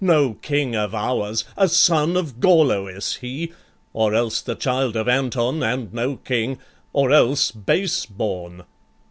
No 0.03 0.33
king 0.41 0.75
of 0.75 0.95
ours! 0.95 1.45
A 1.55 1.67
son 1.69 2.17
of 2.17 2.39
Gorloïs 2.39 3.19
he, 3.19 3.51
Or 3.93 4.15
else 4.15 4.41
the 4.41 4.55
child 4.55 4.95
of 4.95 5.07
Anton 5.07 5.61
and 5.61 5.93
no 5.93 6.15
king, 6.15 6.57
Or 6.91 7.11
else 7.11 7.51
base 7.51 8.07
born.' 8.07 8.63